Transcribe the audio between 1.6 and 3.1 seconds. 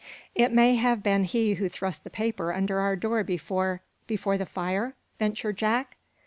thrust the paper under our